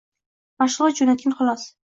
[0.63, 1.69] mahsulot jo‘natgan, xolos.